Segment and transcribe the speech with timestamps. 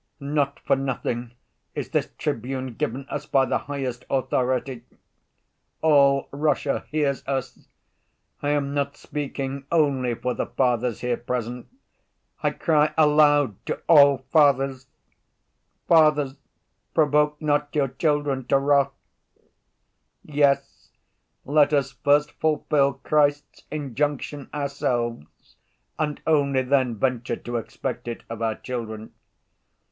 [0.19, 1.35] Not for nothing
[1.75, 7.67] is this tribune given us by the highest authority—all Russia hears us!
[8.41, 11.67] I am not speaking only for the fathers here present,
[12.41, 14.87] I cry aloud to all fathers:
[15.87, 16.33] 'Fathers,
[16.95, 18.93] provoke not your children to wrath.'
[20.23, 20.89] Yes,
[21.45, 25.57] let us first fulfill Christ's injunction ourselves
[25.99, 29.13] and only then venture to expect it of our children.